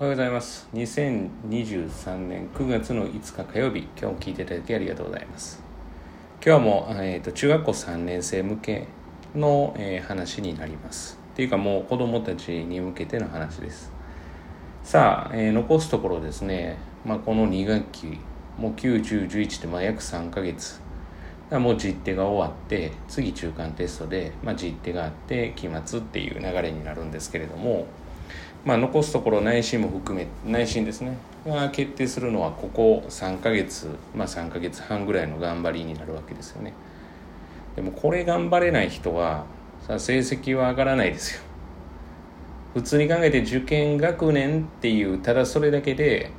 [0.00, 0.68] おはようございます。
[0.74, 3.80] 2023年9月の5日火曜日。
[4.00, 5.60] 今日も聞いていただきありがとうございます。
[6.34, 8.86] 今日はもう、えーと、中学校3年生向け
[9.34, 11.18] の、えー、話になります。
[11.32, 13.90] っていうかもう子供たちに向けての話です。
[14.84, 18.20] さあ、えー、残すところですね、まあ、この2学期
[18.56, 20.80] もう9、10、11でまあ約3ヶ月。
[21.50, 27.86] もう実手が終わって次中間テストで、まあ、実手があって期末っていう流れになるんですけれども
[28.68, 31.16] まあ、残すところ内心も含め内心ですね。
[31.46, 36.74] が決定するのはここ3ヶ月まあ3ヶ月半ぐらいの頑張りになるわけですよね。
[37.76, 39.46] でもこれ頑張れない人は
[39.86, 41.42] さ成績は上がらないですよ。
[42.74, 46.30] 普通に考えて受験学年っていうただそれだけで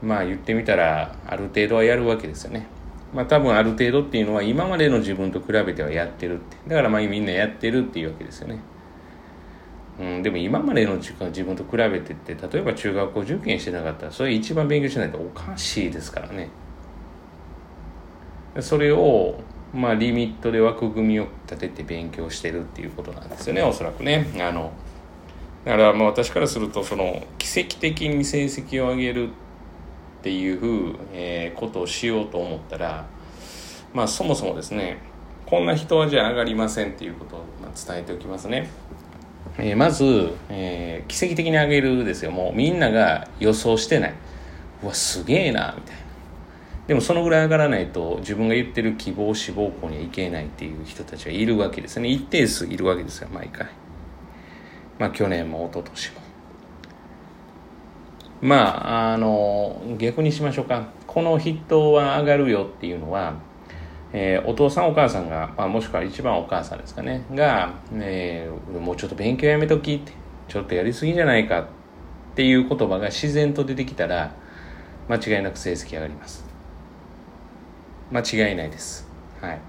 [0.00, 2.68] まあ言ってみたらある程度はやるわけですよね。
[3.12, 6.56] まあ多分ある程度っていうのは今までの自分と比べてはやってるって。
[6.68, 8.60] だからまあみんなやってるっていうわけですよね。
[10.00, 16.50] うん、でも今までの時間自分と比べてって例えば中学校受験してなかったらそれ一番勉強しないとおかしいですからね
[18.60, 19.40] それを
[19.72, 24.72] まあリミットで枠組みを立てて勉強してるっていうことなんですよねおそらくねあの
[25.64, 29.30] だからまあ私からするとその奇跡的に成績を上げるっ
[30.22, 33.06] ていう、えー、ことをしようと思ったら
[33.92, 35.00] まあそもそもですね
[35.46, 37.40] こんな人はじゃあ上がりませんっていうことを
[37.74, 38.68] 伝えておきますね。
[39.58, 42.30] えー、まず、えー、奇跡的に上げるですよ。
[42.30, 44.14] もうみんなが予想してない。
[44.82, 46.02] うわすげえなみたいな。
[46.86, 52.08] でもそのぐらい上がらないと自分が言ってる希望志望校にはいけないっていう人たちがいるわけですね。
[52.08, 53.68] 一定数いるわけですよ毎回。
[54.98, 56.20] まあ去年も一昨年も。
[58.40, 60.88] まああの逆にしましょうか。
[61.06, 63.34] この筆頭は上がるよっていうのは
[64.12, 70.12] えー、お父さんお母さんが、まあ、もしくは一番お母さんですかねが、えー、もうちょっと勉強やめときって
[70.48, 71.66] ちょっとやりすぎじゃないかっ
[72.34, 74.34] ていう言葉が自然と出てきたら
[75.08, 76.44] 間違いなく成績上がります。
[78.10, 79.06] 間違いないです。
[79.40, 79.60] はい。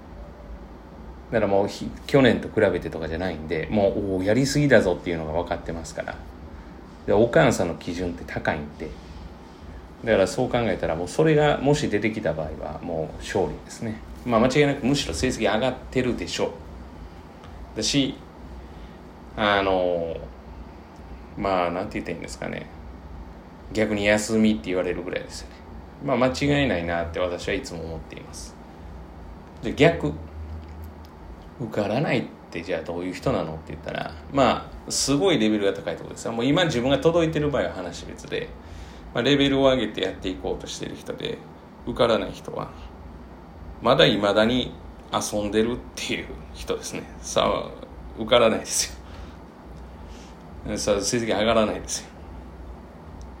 [1.30, 1.68] だからもう
[2.06, 6.16] 去年と比べてとかじゃないんでもうおやりすぎだぞっていうのが分かってますから。
[7.06, 8.90] でお母さんの基準って高いんで。
[10.04, 14.00] だからそう考えたらもうそれがもし出てきた場合はもう勝利ですね。
[14.26, 16.52] まあ、間違いなくむしろ成績上がってるでしょ
[17.74, 17.76] う。
[17.76, 18.14] だし
[19.36, 20.16] あの
[21.38, 22.66] まあなんて言ったらいいんですかね。
[23.72, 25.54] 逆に休みって言われるぐらいですよね。
[26.04, 28.54] まあ間違いないなって私はいつも思っています。
[29.62, 30.12] じゃ逆。
[31.60, 36.28] 受からないってじゃあどういう人なのって言ったらまあすごいレベルが高いところです。
[36.30, 38.48] もう今自分が届いてる場合は話別で、
[39.14, 41.38] まあ、レベルを上げてやっていこうとしてる人で
[41.86, 42.70] 受からない人は
[43.82, 44.72] まだいまだに
[45.12, 47.02] 遊んでるっていう人ですね。
[47.22, 47.70] さあ
[48.18, 48.98] 受からないです
[50.66, 50.76] よ。
[50.76, 52.08] さあ成績上がらないですよ。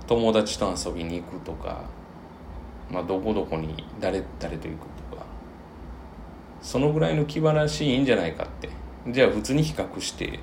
[0.06, 1.84] 友達と遊びに行くとか、
[2.90, 5.24] まあ、どこどこに誰誰と行くとか。
[6.62, 8.70] そのぐらいの気晴らしいいんじゃないかって。
[9.08, 10.40] じゃあ普通に比較して、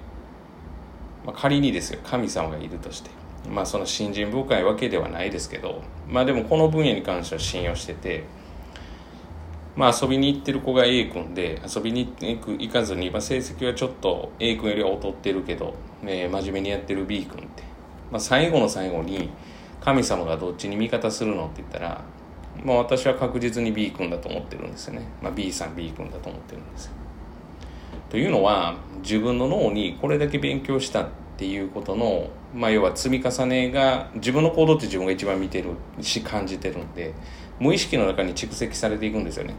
[1.25, 1.99] まあ、仮にですよ。
[2.03, 3.09] 神様がいるとして。
[3.49, 5.81] まあその信心深いわけではないですけど。
[6.07, 8.23] まあでもこの分野に関しては信用してて
[9.77, 17.61] まあ、遊びに行ってる子が A 君で遊びに行く行かずに、まあ、成績はちょっと A 君よりは劣ってるけど、ね、真面目にやってる B 君って、
[18.11, 19.29] まあ、最後の最後に
[19.79, 22.01] 神様がどっちに味方するのって言ったら、
[22.63, 26.93] まあ、私は確実に B 君だと思ってるんですよね、まあ、B さん B 君だと思ってるんですよ。
[28.09, 35.69] というのは自分の脳にこれだけ勉強したってていうことの、まあ、要は積み重ねが自分の行動って自分が一番見てる
[36.01, 37.13] し感じてるんで
[37.59, 39.53] 無意識の中に蓄積されていくんですよね。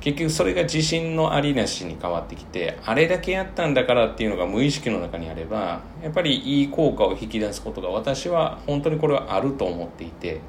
[0.00, 10.40] 結局それが自信のありなしに変わってきてあれだけやったんだからっていうのが無意識の中にあればやっぱりいい効果を引き出すことが私は本当にこれはあると思っていて。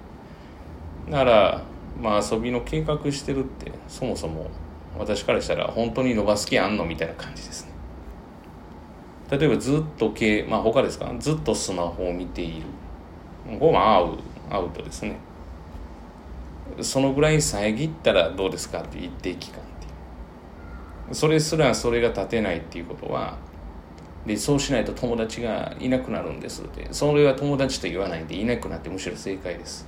[1.09, 1.61] だから
[2.01, 4.49] まあ遊びの計画してるってそもそも
[4.97, 7.72] 私からしたら本当に伸ばす気あんのみたいな感じですね。
[9.35, 11.11] 例えばずっとけまあ他ですか？
[11.17, 12.67] ずっとスマホを見ている。
[13.59, 14.19] これはアウ
[14.51, 15.15] アウトですね。
[16.81, 19.89] そのぐらい遮ったらどうですかって一定期間ってい
[21.11, 21.15] う。
[21.15, 23.37] それすらそれが立てないっていうことは
[24.25, 26.87] でそうしないと友達がいなくなるんですって。
[26.91, 29.87] それは友達と言わないでいなくなってむしろ正解です、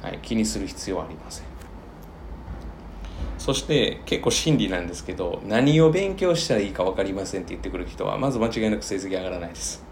[0.00, 1.49] はい、気にする必要はありません。
[3.40, 9.82] そして結構真理なんですけど何を勉強したらいいか分かりませんって言ってくる人はまず間違いなく成績上がらないです。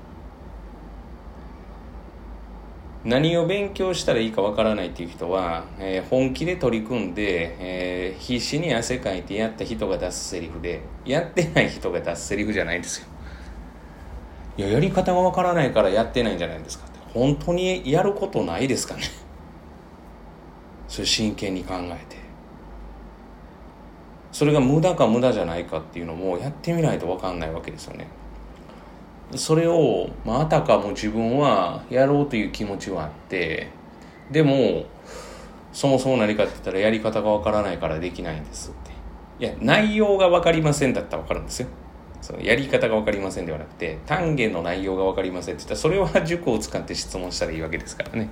[3.05, 13.06] 何を勉強したらいいかわからないっていう人は、えー、本気で取り組んで、えー、必死に汗かいてやった人が出すセリフでやってない人が出すセリフじゃないんですよ。
[14.59, 16.99] いややり方がわからないからやってないんじゃないですかって。
[17.15, 19.05] 本当にやることないですかね。
[20.87, 22.28] それ真剣に考えて。
[24.38, 28.06] それが無駄か無駄じゃないかっていうのもやってみないと分かんないわけですよね。
[29.35, 33.67] それを、まあ、あたかも自分はやろうという気持ちはあって
[34.31, 34.85] でも
[35.73, 38.73] そもそも何かって言ったらやり方が分からないからできないんですっ
[39.38, 39.44] て。
[39.44, 41.69] いや内容が分かりませんだったら分かるんですよ。
[42.20, 48.29] そのやり方が分かりませんではなくて単元の内容が分かりませんって言ったらそれは塾を使って質問したらいいわけですからね。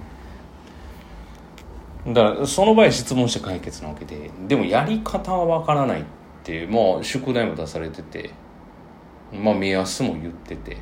[2.07, 6.05] だからその場合質問して解決なわけででもやり方は分からないっ
[6.45, 8.31] てまあ宿題も出されてて
[9.33, 10.77] まあ目安も言ってて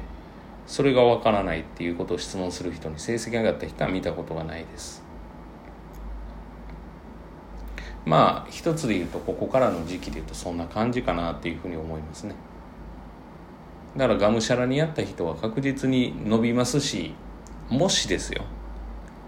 [0.67, 5.03] それが分からないっていうことを質問する人に成績上がった人は見たことがないです。
[8.07, 12.35] まあ一つで言うとここからの時期で言うとそんな感じかなっていうふうに思いますね。
[13.97, 17.15] だからがむしゃらにやった人は確実に伸びますし
[17.71, 18.45] もしですよ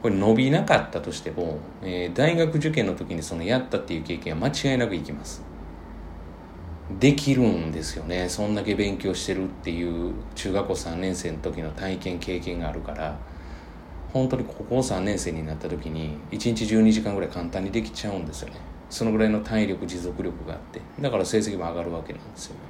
[0.06, 5.43] これ伸びなかったとしても、えー、大学受験の時にそのやったっていう経験は間違いなくいきます。
[7.00, 8.29] できるんですよね。
[8.29, 13.19] そんだけ勉強してるっていう中学校3年生の時の体験経験があるから
[14.12, 18.61] 本当に高校3年生になった時に1日12時間ぐらい簡単にできちゃうんですよね。
[18.88, 20.81] そのぐらいの体力持続力があって。
[21.00, 22.61] だから成績も上がるわけなんですよね。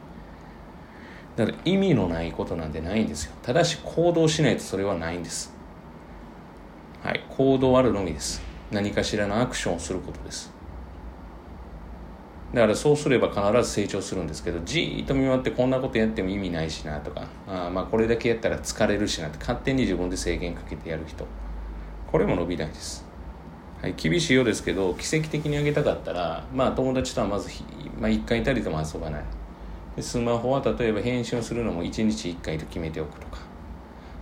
[1.37, 3.35] だから意味のないことなんてないんですよ。
[3.43, 5.55] ただし行動しないとそれはないんです。
[7.03, 8.43] はい行動あるのみです。
[8.71, 10.53] 何かしらのアクションをすることです。
[12.55, 21.27] だからそうすれば必ず成長するんですけどじーっと見回ってこんなことやっても意味ないしなとかあまあこれだけやったら疲れるしなって勝手に自分で制限かけてやる人。
[22.11, 23.05] これも伸びないです、
[23.83, 27.51] はい、厳しいようですけど奇跡的にあげたかったらまあ友達とはまず、
[28.01, 29.25] まあ、1回たりとも遊ばない。
[29.97, 33.46] でスマホは例えば返信をするのも1日1回と決めておくとか。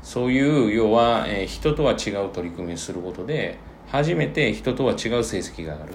[0.05, 3.59] そういう要は、えー、人とは違う取り組みをすることで
[3.89, 5.95] 初めて人とは違う成績が上がる。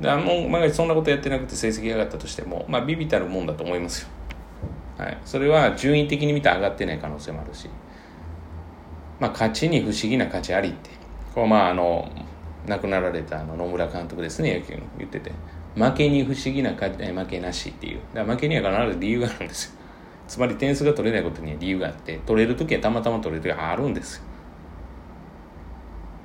[0.00, 4.08] だもう万が一そんなことやってなくて成績が上がったとしてもまあビビたるもんだと思いますよ。
[4.96, 5.18] はい。
[5.26, 7.68] それは順位的に見て上がってない可能性もあるし。
[9.20, 10.90] まあ勝ちに不思議な価値ありって。
[11.34, 12.08] こうまああの
[12.66, 15.32] 亡くなられたあの野村監督ですね野球の言ってて。
[15.76, 18.00] 負けに不思議な価値負けなしっていう。
[18.14, 19.83] だから負けには必ず理由があるんですよ。
[20.26, 24.22] つまり点数が取れないことには理由があって取れる時はたまたま取れる時はあるんですよ。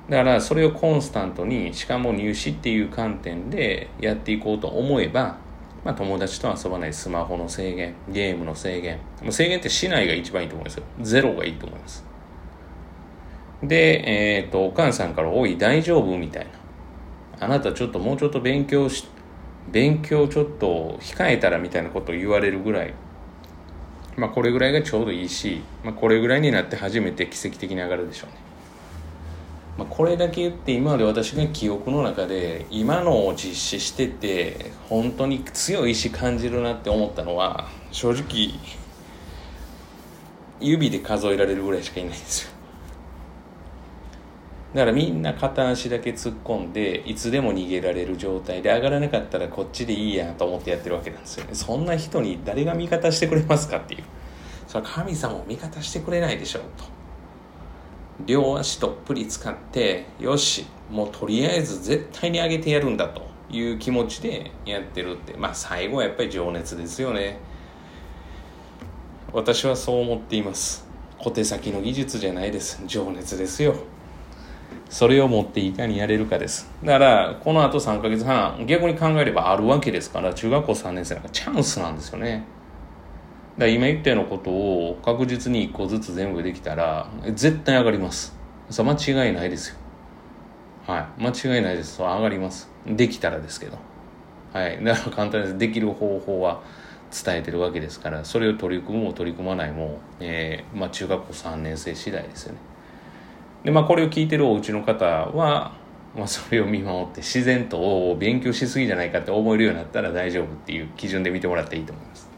[0.08, 5.38] だからそれをコンスタントにしかも入試っていう観点でやっていこうと思えば、
[5.84, 10.84] まあ、友達と遊ばないスマホの制限ゲームの制限もう制限ってしないが一番いいと思うんですよ。
[11.00, 12.04] ゼロがいいと思います。
[13.62, 16.60] で、えっ、ー、とお母さんから「おい大丈夫?」みたいな。
[17.42, 19.08] あなたちょっともうちょっと勉強し
[19.70, 22.92] 勉強ちょっと控えたらみたいなことを言われるぐらい
[24.16, 28.36] まあこれぐらいがちょうどいいし、まあ、これぐらいになって初めて奇跡的に上がるでしょうね。
[29.78, 38.50] まあ、これだけ言って今まで私が記憶の中で今のを実施してて本当に強い意志感じるなって思ったのは正直
[40.60, 42.59] 指で数えられるぐらいしかいないんですよ。
[44.74, 51.44] だからみんな片足だけ突っ込んでいつでも逃げられる状態で上がらなかったらこっちでいいやと思ってやってるわけなんですよ。
[51.44, 54.04] ねそんな人に誰が味方してくれますかっていう。
[54.68, 56.84] それは神様も味方してくれないでしょうと。
[58.26, 65.36] 両足とっぷり使ってよしもうとりあえず絶対に上げてやるんだという気持ちでやってるって。
[65.36, 67.40] まあ最後はやっぱり情熱ですよね。
[69.32, 70.86] 私はそう思っています。
[71.18, 72.80] 小手先の技術じゃないです。
[72.86, 73.74] 情熱ですよ。
[74.90, 76.68] それを持っていかにやれるかです。
[76.84, 82.44] だからこのあと3ヶ月半逆に考えればあるわけですから中学校3年生なんかチャンスなんですよね。
[83.56, 88.36] だから今言ったようなことを確実に1個ずつ全部できたら絶対上がります。
[88.68, 89.76] そ間違いないですよ。
[90.86, 91.22] はい。
[91.22, 91.96] 間違いないです。
[91.96, 92.68] そう上がります。
[92.84, 93.78] できたらですけど。
[94.52, 94.84] はい。
[94.84, 95.58] だから簡単です。
[95.58, 96.62] できる方法は
[97.10, 102.69] 伝えてるわけですからそれを取り組むも取り組まないも、えーまあ、中学校3年生次第ですよね。
[103.64, 105.72] でまあこれを聞いてるおうちの方は、
[106.16, 112.30] まあ、それを見守って自然と勉強しすぎじゃないかって思えるようになったら大丈夫っていう基準で見てもらっていいと思います。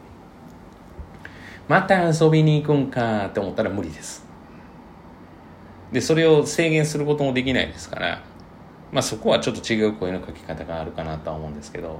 [1.67, 4.25] また遊びに行くんかって思ったら無理です。
[5.93, 8.23] でそれを制限することもできないですから
[8.91, 11.99] まあそこはちょっと違う声のかけ方があるかなとは思うんですけど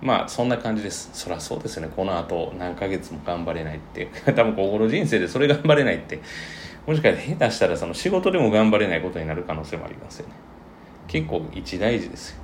[0.00, 1.10] まあそんな感じです。
[1.12, 1.92] そりゃそうですよね。
[1.94, 4.08] この後何ヶ月も頑張れないって。
[4.34, 6.20] 多分心人生でそれ頑張れないって
[6.86, 10.34] もしかして下手したらその仕事でも頑張れないことになる可能性もありますよね。
[11.06, 12.38] 結構一大事ですよ。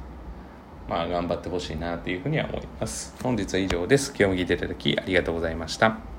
[0.89, 3.15] まあ頑張ってほしいなというふうには思います。
[3.23, 4.11] 本日は以上です。
[4.11, 6.10] 今日も聞いていただきありがとうございました。